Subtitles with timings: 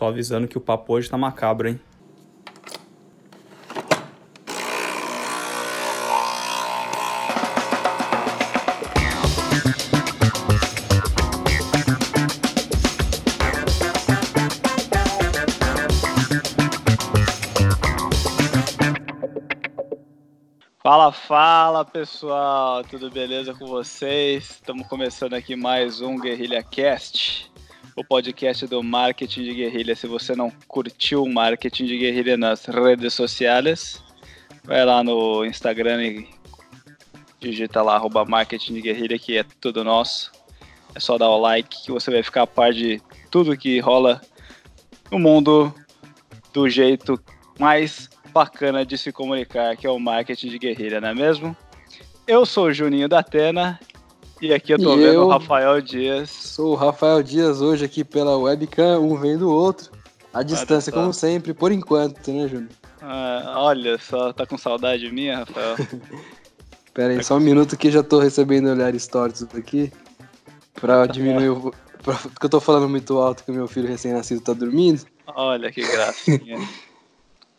[0.00, 1.78] Só avisando que o papo hoje tá macabro, hein?
[20.82, 24.44] Fala, fala pessoal, tudo beleza com vocês?
[24.52, 27.49] Estamos começando aqui mais um Guerrilha Cast,
[28.00, 29.94] o podcast do marketing de guerrilha.
[29.94, 34.02] Se você não curtiu o marketing de guerrilha nas redes sociais,
[34.64, 36.28] vai lá no Instagram e
[37.38, 40.32] digita lá arroba marketing de guerrilha que é tudo nosso.
[40.94, 44.20] É só dar o like que você vai ficar a par de tudo que rola
[45.10, 45.72] no mundo
[46.54, 47.22] do jeito
[47.58, 51.54] mais bacana de se comunicar, que é o marketing de guerrilha, não é mesmo?
[52.26, 53.78] Eu sou o Juninho da Atena
[54.40, 55.22] e aqui eu tô E vendo eu?
[55.26, 56.30] o Rafael Dias.
[56.30, 59.90] Sou o Rafael Dias hoje aqui pela webcam, um vendo o outro.
[60.32, 62.68] A distância, como sempre, por enquanto, né, Júnior?
[63.02, 65.76] Ah, olha só, tá com saudade minha, Rafael?
[66.94, 69.92] Pera aí, só um minuto que já tô recebendo olhares tortos aqui.
[70.80, 71.72] Pra diminuir o.
[72.02, 75.04] pra- Porque eu tô falando muito alto que o meu filho recém-nascido tá dormindo.
[75.26, 76.58] Olha que gracinha.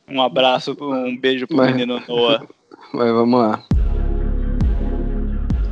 [0.07, 2.45] Um abraço, um beijo pro Mas- menino Noah.
[2.93, 3.63] Mas vamos lá.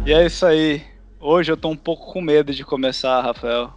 [0.06, 0.82] E é isso aí.
[1.20, 3.73] Hoje eu tô um pouco com medo de começar, Rafael.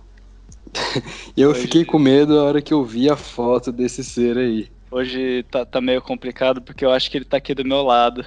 [1.37, 4.39] E eu Hoje- fiquei com medo a hora que eu vi a foto desse ser
[4.39, 4.71] aí.
[4.91, 8.25] Hoje tá, tá meio complicado porque eu acho que ele tá aqui do meu lado.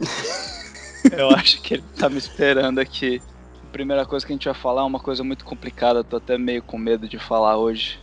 [1.16, 3.22] eu acho que ele tá me esperando aqui.
[3.62, 6.36] A primeira coisa que a gente vai falar é uma coisa muito complicada, tô até
[6.36, 7.98] meio com medo de falar hoje.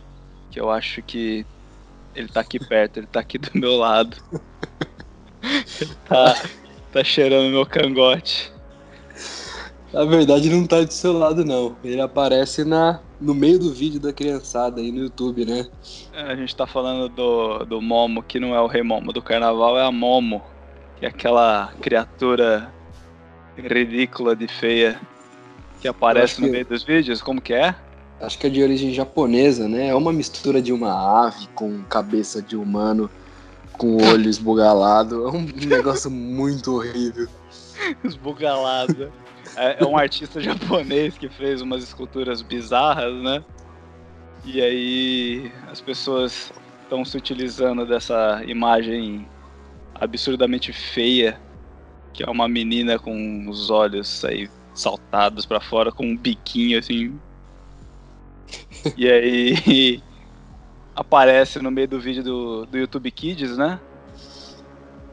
[0.50, 1.46] Que eu acho que
[2.14, 4.16] ele tá aqui perto, ele tá aqui do meu lado.
[5.80, 6.34] ele tá,
[6.92, 8.50] tá cheirando meu cangote.
[9.92, 11.76] Na verdade, não tá do seu lado, não.
[11.84, 15.66] Ele aparece na, no meio do vídeo da criançada aí no YouTube, né?
[16.14, 19.78] A gente tá falando do, do Momo, que não é o Rei Momo do carnaval,
[19.78, 20.42] é a Momo,
[20.98, 22.72] que é aquela criatura
[23.56, 24.98] ridícula de feia
[25.80, 27.20] que aparece no que- meio dos vídeos.
[27.20, 27.74] Como que é?
[28.20, 29.88] Acho que é de origem japonesa, né?
[29.88, 33.10] É uma mistura de uma ave com cabeça de humano,
[33.72, 35.26] com olho esbugalado.
[35.26, 37.28] É um negócio muito horrível.
[38.04, 39.12] Esbugalada.
[39.56, 43.44] É, é um artista japonês que fez umas esculturas bizarras, né?
[44.44, 46.52] E aí as pessoas
[46.82, 49.30] estão se utilizando dessa imagem
[49.94, 51.40] absurdamente feia,
[52.12, 57.20] que é uma menina com os olhos aí saltados pra fora, com um biquinho assim.
[58.96, 60.02] E aí
[60.94, 63.80] aparece no meio do vídeo do, do YouTube Kids, né?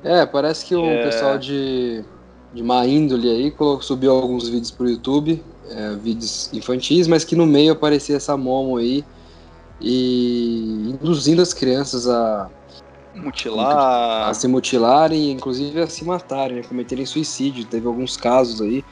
[0.01, 1.01] É, parece que o É.
[1.03, 2.05] pessoal de,
[2.53, 7.45] de má índole aí subiu alguns vídeos pro YouTube, é, vídeos infantis, mas que no
[7.45, 9.03] meio aparecia essa Momo aí
[9.79, 12.49] e induzindo as crianças a,
[13.15, 14.29] Mutilar.
[14.29, 17.65] a se mutilarem inclusive a se matarem, né, cometerem suicídio.
[17.65, 18.83] Teve alguns casos aí.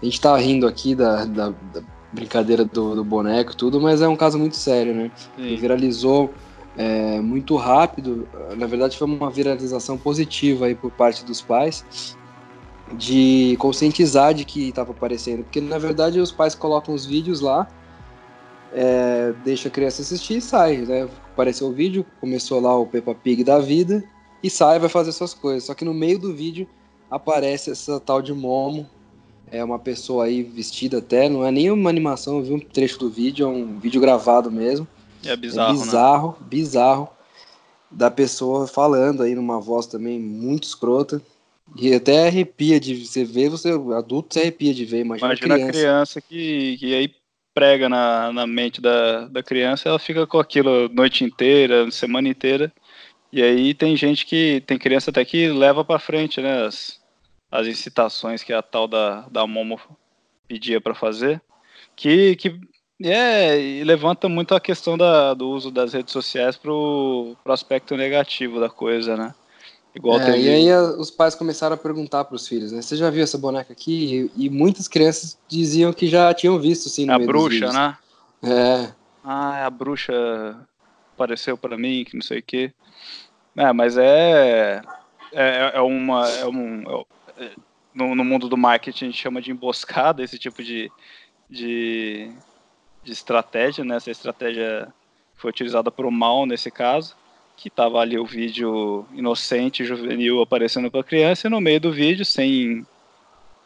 [0.00, 1.82] A gente tá rindo aqui da, da, da
[2.12, 5.10] brincadeira do, do boneco e tudo, mas é um caso muito sério, né?
[5.56, 6.32] Viralizou
[6.76, 8.28] é, muito rápido.
[8.56, 11.84] Na verdade, foi uma viralização positiva aí por parte dos pais
[12.96, 17.68] de conscientizar de que estava aparecendo, porque na verdade os pais colocam os vídeos lá,
[18.72, 21.08] é, deixa a criança assistir e sai, né?
[21.32, 24.02] Apareceu o vídeo, começou lá o Peppa Pig da vida
[24.42, 25.64] e sai, vai fazer suas coisas.
[25.64, 26.66] Só que no meio do vídeo
[27.10, 28.88] aparece essa tal de Momo,
[29.50, 32.98] é uma pessoa aí vestida até, não é nem uma animação, eu vi um trecho
[32.98, 34.88] do vídeo, é um vídeo gravado mesmo.
[35.24, 35.84] É bizarro, é né?
[35.84, 37.08] bizarro, bizarro.
[37.90, 41.20] Da pessoa falando aí numa voz também muito escrota.
[41.76, 45.70] E até arrepia de você ver, você adulto se arrepia de ver, imagina, Imagina criança.
[45.70, 47.14] a criança que, que aí
[47.54, 52.72] prega na, na mente da, da criança, ela fica com aquilo noite inteira, semana inteira.
[53.32, 54.62] E aí tem gente que.
[54.66, 56.66] Tem criança até que leva pra frente, né?
[56.66, 57.00] As,
[57.50, 59.80] as incitações que a tal da, da Momo
[60.46, 61.40] pedia pra fazer.
[61.96, 62.60] Que, que
[63.02, 68.60] é, levanta muito a questão da, do uso das redes sociais pro, pro aspecto negativo
[68.60, 69.34] da coisa, né?
[69.94, 72.80] Igual É, teve- E aí a- os pais começaram a perguntar para os filhos, né?
[72.80, 74.30] Você já viu essa boneca aqui?
[74.36, 77.96] E, e muitas crianças diziam que já tinham visto, sim, no a bruxa, né?
[78.42, 78.92] É,
[79.22, 80.12] Ah, a bruxa
[81.14, 82.72] apareceu pra mim, que não sei o quê.
[83.56, 84.82] É, mas é.
[85.32, 86.28] É, é uma.
[86.28, 86.82] É um,
[87.38, 87.54] é- é-
[87.94, 90.90] no, no mundo do marketing a gente chama de emboscada esse tipo de,
[91.48, 92.32] de,
[93.04, 93.96] de estratégia, né?
[93.96, 94.92] Essa estratégia
[95.34, 97.14] foi utilizada para o mal nesse caso,
[97.62, 102.24] que tava ali o vídeo inocente, juvenil aparecendo para criança, e no meio do vídeo,
[102.24, 102.84] sem,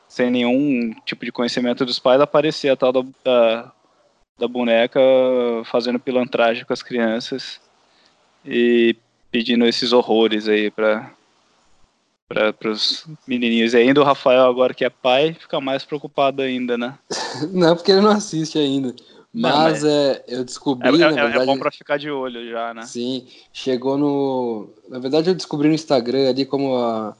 [0.07, 3.73] sem nenhum tipo de conhecimento dos pais, aparecia a tal da, da,
[4.39, 5.01] da boneca
[5.65, 7.59] fazendo pilantragem com as crianças
[8.45, 8.95] e
[9.31, 11.11] pedindo esses horrores aí pra,
[12.29, 13.73] para os menininhos.
[13.73, 16.99] E ainda o Rafael, agora que é pai, fica mais preocupado ainda, né?
[17.51, 18.95] não, porque ele não assiste ainda.
[19.39, 20.89] Mas, não, mas é, eu descobri.
[20.89, 22.83] É, é, na verdade, é bom para ficar de olho já, né?
[22.83, 24.71] Sim, chegou no.
[24.89, 27.15] Na verdade, eu descobri no Instagram ali como a,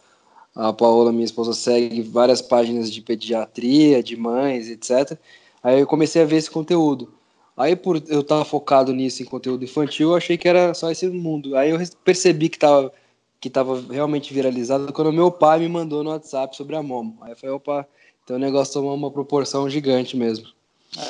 [0.55, 5.19] a Paola, minha esposa, segue várias páginas de pediatria, de mães, etc.
[5.63, 7.13] Aí eu comecei a ver esse conteúdo.
[7.55, 11.07] Aí, por eu estar focado nisso, em conteúdo infantil, eu achei que era só esse
[11.09, 11.55] mundo.
[11.55, 12.91] Aí eu percebi que estava
[13.39, 17.19] que tava realmente viralizado quando meu pai me mandou no WhatsApp sobre a Momo.
[17.21, 17.87] Aí eu falei, opa,
[18.25, 20.56] então o negócio tomou uma proporção gigante mesmo.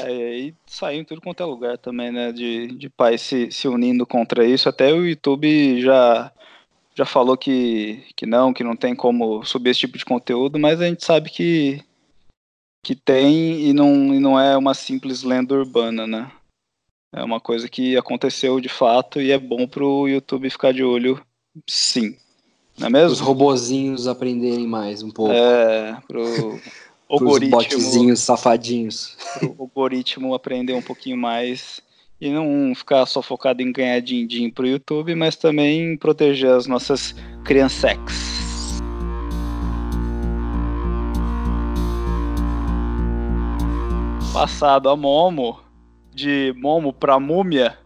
[0.01, 2.33] É, e aí saiu em tudo quanto é lugar também, né?
[2.33, 4.69] De, de pais se, se unindo contra isso.
[4.69, 6.33] Até o YouTube já
[6.97, 10.81] já falou que, que não, que não tem como subir esse tipo de conteúdo, mas
[10.81, 11.83] a gente sabe que,
[12.83, 16.33] que tem e não, e não é uma simples lenda urbana, né?
[17.13, 21.23] É uma coisa que aconteceu de fato e é bom pro YouTube ficar de olho,
[21.69, 22.17] sim.
[22.79, 23.13] Não é mesmo?
[23.13, 25.33] Os robozinhos aprenderem mais um pouco.
[25.33, 26.59] É, pro
[27.09, 27.59] algoritmo.
[27.59, 29.17] Os botzinhos safadinhos.
[29.39, 31.81] Pro algoritmo aprender um pouquinho mais
[32.21, 37.15] e não ficar só focado em ganhar din-din pro YouTube, mas também proteger as nossas
[37.45, 37.97] crianças.
[44.33, 45.61] Passado a Momo,
[46.15, 47.79] de Momo pra Múmia,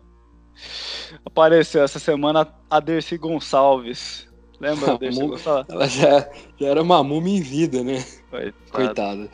[1.25, 4.30] apareceu essa semana a Dercy Gonçalves.
[4.61, 5.75] Lembra Dercy Gonçalves?
[5.75, 6.29] Ela já,
[6.59, 8.05] já era uma múmia em vida, né?
[8.31, 8.61] Coitada.
[8.71, 9.31] Coitada.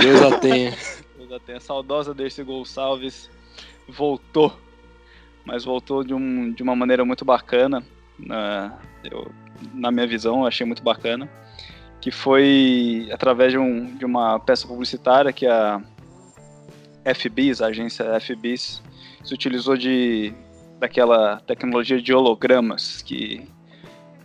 [0.00, 0.70] Deus a tenha.
[1.18, 1.60] Deus a tenha.
[1.60, 3.30] Saudosa Dercy Gonçalves
[3.86, 4.56] voltou,
[5.44, 7.84] mas voltou de, um, de uma maneira muito bacana.
[8.18, 9.30] Na, eu,
[9.74, 11.30] na minha visão, achei muito bacana.
[12.00, 15.82] Que foi através de, um, de uma peça publicitária que a
[17.14, 18.82] FBIS, a agência FBIS,
[19.22, 20.32] se utilizou de
[20.80, 23.46] daquela tecnologia de hologramas que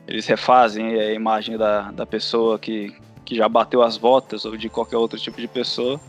[0.08, 2.96] eles refazem a imagem da, da pessoa que,
[3.26, 6.00] que já bateu as botas ou de qualquer outro tipo de pessoa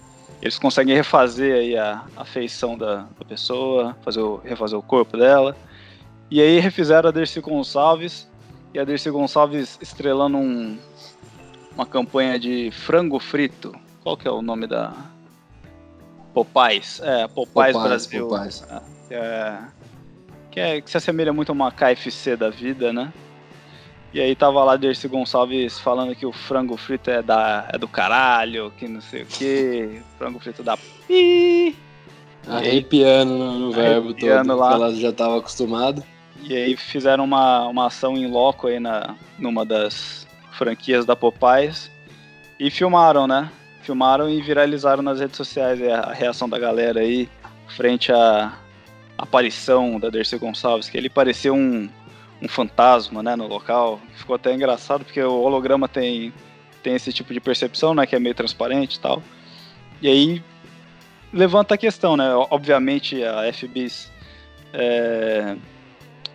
[0.41, 5.17] eles conseguem refazer aí a, a feição da, da pessoa, fazer o, refazer o corpo
[5.17, 5.57] dela.
[6.31, 8.29] E aí refizeram a Dercy Gonçalves,
[8.73, 10.79] e a Dercy Gonçalves estrelando um,
[11.75, 13.75] uma campanha de frango frito.
[14.03, 14.93] Qual que é o nome da...
[16.33, 17.01] Popais.
[17.03, 18.29] É, Popais, Popais Brasil.
[18.29, 18.65] Popais.
[18.71, 19.59] É, que, é,
[20.51, 23.13] que, é, que se assemelha muito a uma KFC da vida, né?
[24.13, 27.87] E aí tava lá Dercy Gonçalves falando que o frango frito é, da, é do
[27.87, 31.77] caralho, que não sei o que, frango frito da pi.
[32.47, 34.73] Arrepiando no, no verbo todo, lá.
[34.73, 36.03] ela já estava acostumada.
[36.43, 41.91] E aí fizeram uma, uma ação em loco aí na, numa das franquias da Popeyes
[42.59, 43.51] e filmaram, né?
[43.83, 47.29] Filmaram e viralizaram nas redes sociais a, a reação da galera aí
[47.69, 48.55] frente à
[49.19, 51.89] aparição da Dercy Gonçalves, que ele parecia um
[52.41, 54.01] um fantasma, né, no local.
[54.15, 56.33] Ficou até engraçado porque o holograma tem
[56.83, 59.23] tem esse tipo de percepção, né, que é meio transparente e tal.
[60.01, 60.43] E aí
[61.33, 62.33] levanta a questão, né?
[62.51, 64.11] Obviamente a FBIS
[64.73, 65.57] é,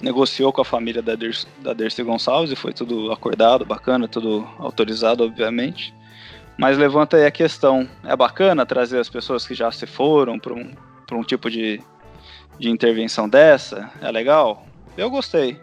[0.02, 1.14] negociou com a família da
[1.60, 5.94] da Dercy Gonçalves e foi tudo acordado, bacana, tudo autorizado, obviamente.
[6.58, 10.54] Mas levanta aí a questão: é bacana trazer as pessoas que já se foram para
[10.54, 10.72] um,
[11.14, 11.82] um tipo de,
[12.60, 13.90] de intervenção dessa?
[14.02, 14.66] É legal?
[14.98, 15.60] Eu gostei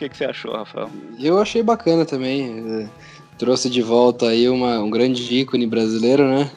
[0.00, 0.90] que, que você achou, Rafael?
[1.18, 2.82] Eu achei bacana também.
[2.82, 2.88] É,
[3.36, 6.50] trouxe de volta aí uma, um grande ícone brasileiro, né?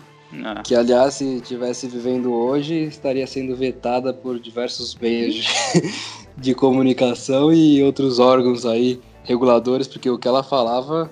[0.44, 0.64] Ah.
[0.64, 5.48] Que, aliás, se estivesse vivendo hoje, estaria sendo vetada por diversos meios de,
[6.38, 11.12] de comunicação e outros órgãos aí, reguladores, porque o que ela falava,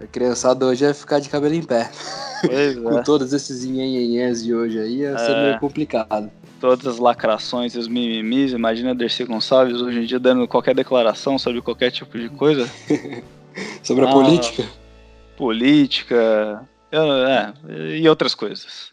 [0.00, 1.90] a criançada hoje é ficar de cabelo em pé.
[2.46, 3.02] Pois Com é.
[3.02, 5.42] todos esses nhenhenhés de hoje aí, ia ser é.
[5.42, 8.52] meio complicado todas as lacrações e os mimimis.
[8.52, 12.66] Imagina a Dercy Gonçalves hoje em dia dando qualquer declaração sobre qualquer tipo de coisa.
[13.84, 14.64] sobre a ah, política?
[15.36, 18.92] Política, é, e outras coisas.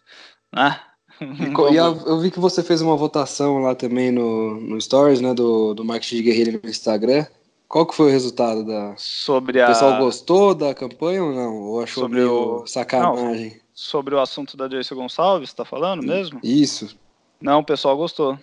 [0.54, 0.78] Né?
[1.20, 5.72] E, eu vi que você fez uma votação lá também no, no Stories, né, do,
[5.72, 7.24] do marketing de guerrilha no Instagram.
[7.72, 8.94] Qual que foi o resultado da...
[8.98, 9.64] Sobre a...
[9.64, 11.56] O pessoal gostou da campanha ou não?
[11.56, 12.66] Ou achou sobre meio o...
[12.66, 13.48] sacanagem?
[13.48, 16.38] Não, sobre o assunto da Dercy Gonçalves, tá falando mesmo?
[16.44, 16.94] Isso.
[17.40, 18.38] Não, o pessoal gostou.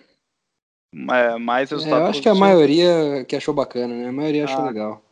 [0.92, 2.00] Mais resultado.
[2.00, 4.08] É, eu acho que a maioria que achou bacana, né?
[4.08, 4.66] A maioria achou ah.
[4.66, 5.02] legal.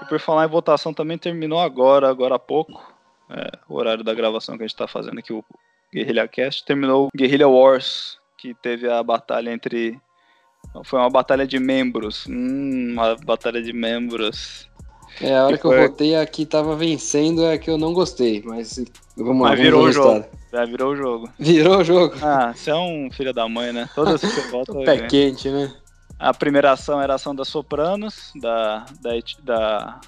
[0.00, 2.90] E por falar em votação, também terminou agora, agora há pouco.
[3.28, 5.44] É, o horário da gravação que a gente está fazendo aqui, o
[5.92, 6.64] Guerrilha Cast.
[6.64, 10.00] Terminou o Guerrilha Wars, que teve a batalha entre.
[10.84, 12.26] Foi uma batalha de membros.
[12.28, 14.68] Hum, uma batalha de membros.
[15.20, 17.92] É, a hora que, Que eu foi- votei aqui tava vencendo, é que eu não
[17.92, 18.82] gostei, mas
[19.16, 19.50] vamos lá.
[19.50, 20.24] Mas virou o jogo.
[20.52, 21.30] Já virou o jogo.
[21.38, 22.14] Virou o jogo.
[22.22, 23.88] Ah, você é um filho da mãe, né?
[23.94, 24.72] Todas que você vota.
[24.72, 25.72] O pé quente, né?
[26.18, 29.10] A primeira ação era a ação da Sopranos, da, da,
[29.44, 30.00] da,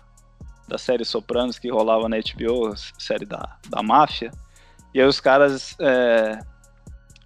[0.69, 4.31] da série Sopranos que rolava na HBO, série da, da máfia.
[4.93, 6.39] E aí os caras é,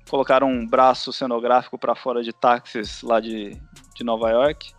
[0.08, 3.56] colocaram um braço cenográfico para fora de táxis lá de,
[3.94, 4.72] de Nova York.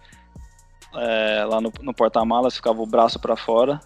[0.96, 3.80] É, lá no, no porta-malas ficava o braço para fora,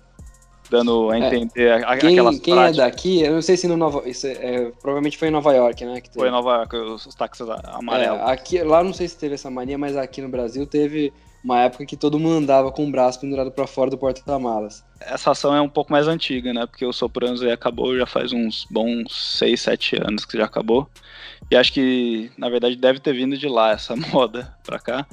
[0.69, 1.19] dando a É.
[1.19, 2.77] entender a- Quem, aquelas quem é práticas.
[2.77, 4.07] daqui, eu não sei se no Nova.
[4.07, 6.01] Isso é- é, provavelmente foi em Nova York, né?
[6.13, 8.19] Foi em Nova York, os, os táxis amarelos.
[8.19, 11.12] É, aqui, lá não sei se teve essa mania, mas aqui no Brasil teve
[11.43, 14.83] uma época que todo mundo andava com o braço pendurado pra fora do porta-malas.
[15.00, 16.65] Essa ação é um pouco mais antiga, né?
[16.65, 20.88] Porque o Sopranos aí acabou já faz uns bons 6, 7 anos que já acabou.
[21.50, 25.05] E acho que, na verdade, deve ter vindo de lá essa moda pra cá.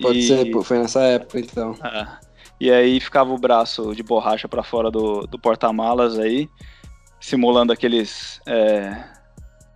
[0.00, 1.74] Pode E- ser, foi nessa época então.
[1.84, 2.06] É.
[2.58, 6.48] E aí ficava o braço de borracha pra fora do, do porta-malas aí,
[7.20, 8.96] simulando aqueles é,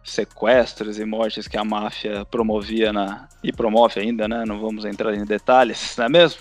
[0.07, 4.45] sequestros e mortes que a máfia promovia na e promove ainda, né?
[4.47, 6.41] Não vamos entrar em detalhes, não é mesmo?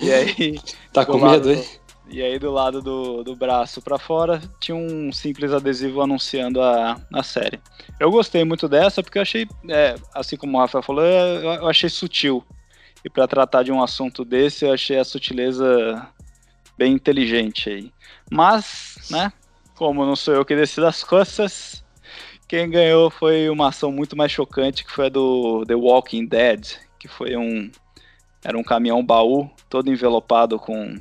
[0.00, 0.58] E aí
[0.92, 1.64] Tá com medo, hein?
[2.08, 7.00] E aí do lado do, do braço pra fora tinha um simples adesivo anunciando a,
[7.12, 7.60] a série.
[7.98, 11.68] Eu gostei muito dessa porque eu achei, é, assim como o Rafael falou, eu, eu
[11.68, 12.44] achei sutil.
[13.04, 16.06] E pra tratar de um assunto desse, eu achei a sutileza
[16.76, 17.92] bem inteligente aí.
[18.30, 19.32] Mas, né,
[19.74, 21.83] como não sou eu que decido as coisas,
[22.48, 26.76] quem ganhou foi uma ação muito mais chocante, que foi a do The Walking Dead,
[26.98, 27.70] que foi um
[28.42, 30.96] era um caminhão baú todo envelopado com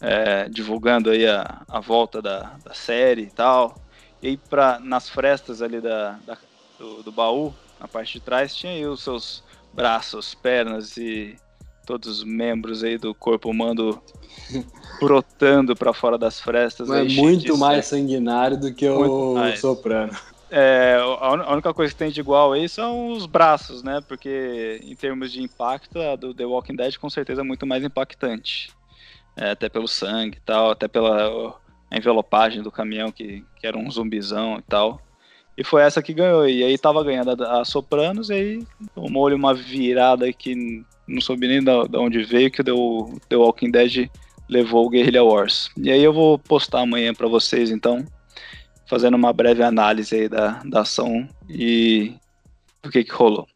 [0.00, 3.74] é, divulgando aí a, a volta da, da série e tal.
[4.22, 4.38] E aí
[4.82, 6.38] nas frestas ali da, da-
[6.78, 11.36] do, do baú, na parte de trás, tinha aí os seus braços, pernas e
[11.86, 14.02] todos os membros aí do corpo humano
[15.00, 16.90] brotando pra fora das frestas.
[16.90, 19.60] aí, é muito mais sanguinário do que Muito o mais.
[19.60, 20.12] Soprano.
[20.50, 24.02] é, a única coisa que tem de igual aí são os braços, né?
[24.06, 27.84] Porque em termos de impacto, a do The Walking Dead com certeza é muito mais
[27.84, 28.70] impactante.
[29.36, 31.54] É, até pelo sangue e tal, até pela ó,
[31.92, 35.00] envelopagem do caminhão, que, que era um zumbizão e tal.
[35.56, 36.48] E foi essa que ganhou.
[36.48, 41.62] E aí tava ganhando a, Sopranos, e aí tomou-lhe uma virada que não soube nem
[41.62, 44.10] da, onde veio, que o The, Walking Dead
[44.48, 45.70] levou o Guerrilla Wars.
[45.76, 48.04] E aí eu vou postar amanhã pra vocês, então,
[48.86, 52.14] fazendo uma breve análise aí da, da ação e
[52.82, 53.46] do que que rolou.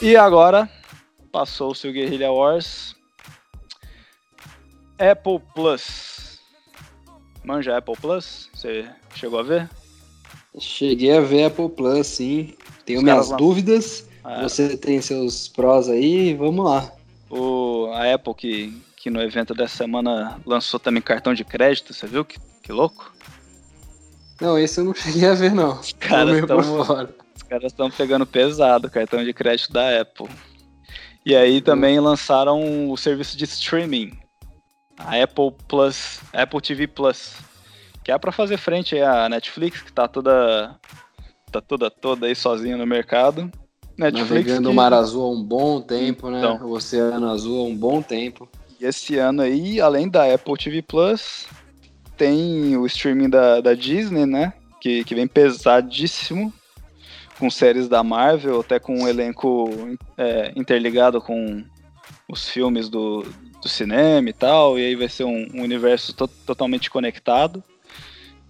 [0.00, 0.68] E agora,
[1.32, 2.94] passou-se o Guerrilla Wars.
[4.98, 6.38] Apple Plus.
[7.44, 8.48] Manja Apple Plus?
[8.54, 8.84] Você
[9.14, 9.68] chegou a ver?
[10.58, 12.54] Cheguei a ver Apple Plus, sim.
[12.84, 14.06] Tenho Os minhas dúvidas.
[14.22, 16.92] Ah, Você tem seus prós aí, vamos lá.
[17.28, 22.06] o, a Apple que, que no evento dessa semana lançou também cartão de crédito, você
[22.06, 22.24] viu?
[22.24, 23.12] Que, que louco?
[24.40, 25.80] Não, esse eu não cheguei a ver, não.
[27.34, 30.28] Os caras estão pegando pesado o cartão de crédito da Apple.
[31.24, 34.12] E aí também lançaram o serviço de streaming,
[34.98, 37.34] a Apple Plus, Apple TV Plus,
[38.04, 40.76] que é para fazer frente aí à Netflix, que tá toda
[41.50, 43.50] tá toda toda aí sozinha no mercado.
[43.96, 46.38] Netflix Navegando que- o Mar Azul há um bom tempo, né?
[46.38, 46.66] Então.
[46.66, 48.48] O Oceano Azul há um bom tempo.
[48.80, 51.46] E esse ano aí, além da Apple TV Plus,
[52.16, 54.54] tem o streaming da, da Disney, né?
[54.80, 56.52] Que, que vem pesadíssimo,
[57.42, 59.68] com séries da Marvel, até com um elenco
[60.16, 61.64] é, interligado com
[62.28, 63.26] os filmes do,
[63.60, 64.78] do cinema e tal.
[64.78, 67.60] E aí vai ser um, um universo to- totalmente conectado.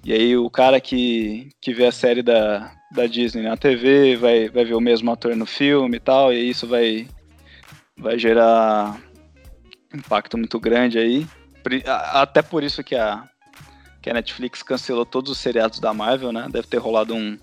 [0.04, 4.50] E aí o cara que, que vê a série da, da Disney na TV vai,
[4.50, 6.30] vai ver o mesmo ator no filme e tal.
[6.30, 7.08] E isso vai,
[7.96, 9.00] vai gerar
[9.94, 11.26] impacto muito grande aí.
[11.86, 13.24] Até por isso que a,
[14.02, 16.46] que a Netflix cancelou todos os seriados da Marvel, né?
[16.50, 17.38] Deve ter rolado um,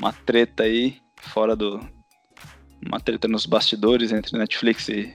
[0.00, 1.78] uma treta aí, fora do.
[2.84, 5.14] Uma treta nos bastidores entre Netflix e,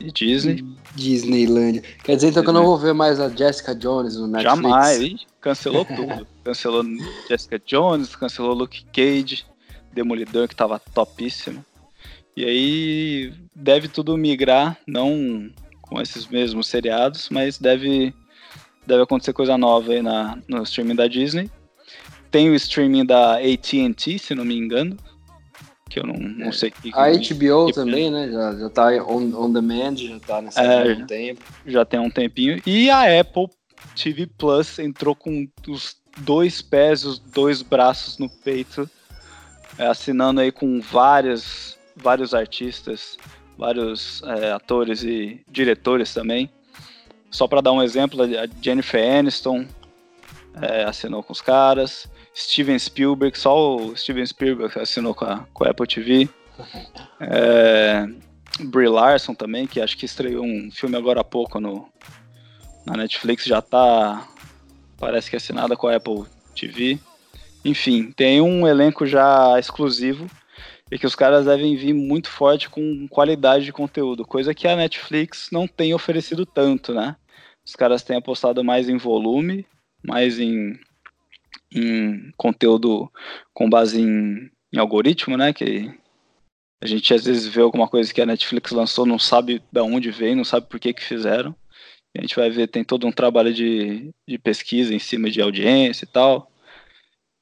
[0.00, 0.64] e Disney.
[0.94, 1.82] Disneylandia.
[2.02, 4.62] Quer dizer então que eu não vou ver mais a Jessica Jones no Netflix?
[4.62, 6.26] Jamais, cancelou tudo.
[6.42, 6.82] cancelou
[7.28, 9.44] Jessica Jones, cancelou Luke Cage,
[9.92, 11.62] Demolidor, que tava topíssimo.
[12.34, 15.50] E aí deve tudo migrar, não
[15.82, 18.14] com esses mesmos seriados, mas deve,
[18.86, 21.50] deve acontecer coisa nova aí na, no streaming da Disney.
[22.30, 24.96] Tem o streaming da AT&T, se não me engano,
[25.88, 26.70] que eu não, não sei.
[26.70, 28.30] que- A HBO que- também, né?
[28.30, 31.40] Já, já tá on, on demand, já tá nessa É, um tempo.
[31.66, 32.60] já tem um tempinho.
[32.66, 33.48] E a Apple
[33.94, 38.88] TV Plus entrou com os dois pés e os dois braços no peito,
[39.78, 43.16] é, assinando aí com vários, vários artistas,
[43.56, 46.50] vários é, atores e diretores também.
[47.30, 49.66] Só para dar um exemplo, a Jennifer Aniston
[50.60, 52.06] é, assinou com os caras,
[52.36, 56.28] Steven Spielberg, só o Steven Spielberg assinou com a, com a Apple TV.
[57.18, 58.06] É,
[58.60, 61.88] Brie Larson também, que acho que estreou um filme agora há pouco no,
[62.84, 64.28] na Netflix, já tá.
[64.98, 66.24] Parece que assinada com a Apple
[66.54, 66.98] TV.
[67.64, 70.26] Enfim, tem um elenco já exclusivo
[70.90, 74.76] e que os caras devem vir muito forte com qualidade de conteúdo, coisa que a
[74.76, 77.16] Netflix não tem oferecido tanto, né?
[77.64, 79.66] Os caras têm apostado mais em volume,
[80.04, 80.78] mais em,
[81.72, 83.10] em conteúdo
[83.52, 85.52] com base em, em algoritmo, né?
[85.52, 85.92] Que
[86.82, 90.10] a gente às vezes vê alguma coisa que a Netflix lançou, não sabe de onde
[90.10, 91.54] veio, não sabe por que que fizeram.
[92.14, 95.40] E a gente vai ver, tem todo um trabalho de, de pesquisa em cima de
[95.40, 96.50] audiência e tal.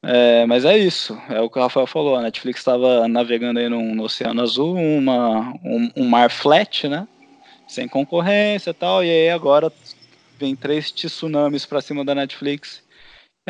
[0.07, 3.71] É, mas é isso, é o que o Rafael falou, a Netflix estava navegando aí
[3.71, 7.09] no, no, Oceano Azul, uma, um, um, mar flat, né?
[7.67, 9.73] Sem concorrência e tal, e aí agora
[10.39, 12.83] vem três tsunamis para cima da Netflix,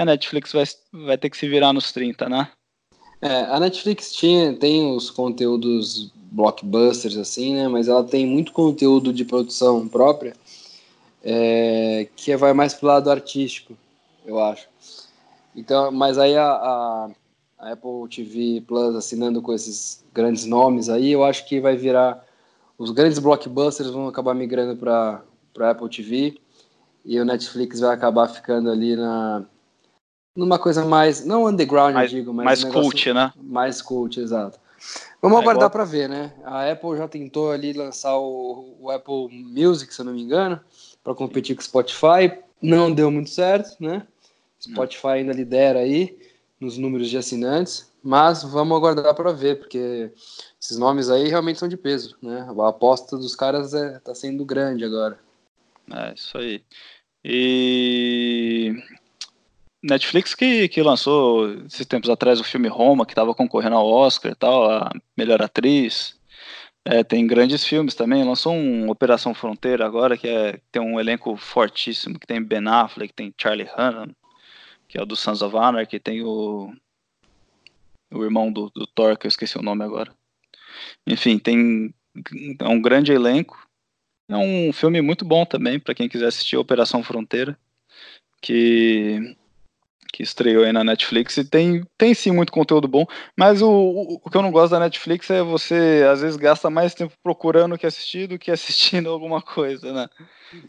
[0.00, 2.50] a Netflix vai, vai ter que se virar nos 30, né?
[3.20, 7.68] É, a Netflix tinha, tem os conteúdos blockbusters, assim, né?
[7.68, 10.34] Mas ela tem muito conteúdo de produção própria
[11.24, 13.74] é, que vai mais pro lado artístico,
[14.26, 14.68] eu acho.
[15.56, 17.10] Então, mas aí a, a,
[17.58, 22.22] a, Apple TV Plus assinando com esses grandes nomes aí, eu acho que vai virar
[22.76, 26.36] os grandes blockbusters vão acabar migrando para Apple TV
[27.04, 29.44] e o Netflix vai acabar ficando ali na
[30.36, 33.32] numa coisa mais, não underground, mais, eu digo, mas mais um cult, né?
[33.36, 34.58] Mais cult, exato.
[35.22, 35.70] Vamos é aguardar igual...
[35.70, 36.32] para ver, né?
[36.44, 40.60] A Apple já tentou ali lançar o, o Apple Music, se eu não me engano,
[41.02, 44.06] para competir com o Spotify, não deu muito certo, né?
[44.60, 46.18] Spotify ainda lidera aí
[46.58, 50.10] nos números de assinantes, mas vamos aguardar para ver, porque
[50.60, 52.46] esses nomes aí realmente são de peso, né?
[52.48, 55.18] A aposta dos caras é, tá sendo grande agora.
[55.90, 56.62] É, isso aí.
[57.22, 58.74] E
[59.84, 64.32] Netflix que, que lançou esses tempos atrás o filme Roma, que estava concorrendo ao Oscar
[64.32, 66.18] e tal, a melhor atriz.
[66.86, 68.24] É, tem grandes filmes também.
[68.24, 73.12] Lançou um Operação Fronteira agora, que é, tem um elenco fortíssimo, que tem Ben Affleck,
[73.12, 74.14] tem Charlie Hunnam,
[74.88, 76.72] que é o do Sons of Anarchy, tem o,
[78.10, 80.10] o irmão do, do Thor, que eu esqueci o nome agora.
[81.06, 81.94] Enfim, tem
[82.58, 83.68] é um grande elenco.
[84.30, 87.58] É um filme muito bom também, para quem quiser assistir Operação Fronteira,
[88.40, 89.36] que
[90.14, 93.04] que estreou aí na Netflix e tem, tem sim muito conteúdo bom,
[93.36, 96.70] mas o, o, o, que eu não gosto da Netflix é você às vezes gasta
[96.70, 100.08] mais tempo procurando que assistir do que assistindo alguma coisa, né?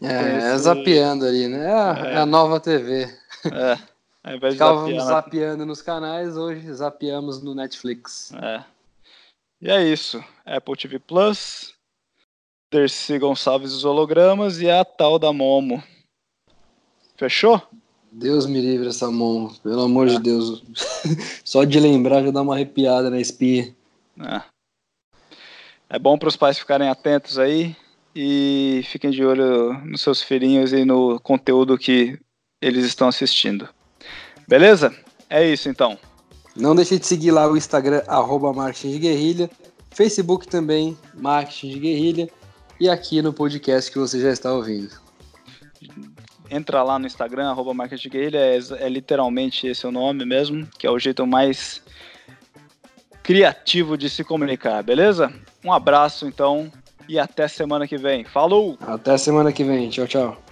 [0.02, 1.64] É, é zapeando ali, né?
[1.64, 2.12] É a, é.
[2.14, 3.08] é a nova TV.
[3.44, 3.78] É.
[4.24, 8.32] Ao invés de Ficávamos zapear, zapeando nos canais, hoje zapeamos no Netflix.
[8.34, 8.64] É.
[9.62, 10.22] E é isso.
[10.44, 11.72] Apple TV Plus,
[12.72, 15.80] Dercy Gonçalves os hologramas e a tal da Momo.
[17.16, 17.62] Fechou?
[18.18, 20.62] Deus me livre essa mão, pelo amor de Deus.
[21.44, 23.74] Só de lembrar já dá uma arrepiada na espinha.
[24.18, 24.40] É,
[25.90, 27.76] é bom para os pais ficarem atentos aí
[28.14, 32.18] e fiquem de olho nos seus filhinhos e no conteúdo que
[32.58, 33.68] eles estão assistindo.
[34.48, 34.96] Beleza?
[35.28, 35.98] É isso então.
[36.56, 39.50] Não deixe de seguir lá o Instagram, arroba Marketing de Guerrilha,
[39.90, 42.30] Facebook também, Marketing de Guerrilha,
[42.80, 45.05] e aqui no podcast que você já está ouvindo
[46.50, 50.86] entra lá no Instagram, arroba Marketing Guerrilha, é, é literalmente esse o nome mesmo, que
[50.86, 51.82] é o jeito mais
[53.22, 55.32] criativo de se comunicar, beleza?
[55.64, 56.70] Um abraço então
[57.08, 58.24] e até semana que vem.
[58.24, 58.76] Falou!
[58.80, 59.88] Até semana que vem.
[59.88, 60.45] Tchau, tchau.